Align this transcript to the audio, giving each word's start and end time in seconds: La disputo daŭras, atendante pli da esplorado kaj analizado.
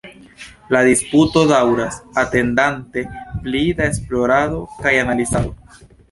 La 0.75 0.79
disputo 0.85 1.41
daŭras, 1.51 1.97
atendante 2.21 3.03
pli 3.43 3.61
da 3.81 3.85
esplorado 3.91 4.63
kaj 4.79 4.95
analizado. 5.03 5.83